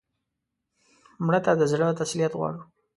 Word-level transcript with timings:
مړه 1.25 1.39
ته 1.45 1.51
د 1.55 1.61
زړه 1.71 1.87
تسلیت 1.99 2.33
غواړو 2.39 2.61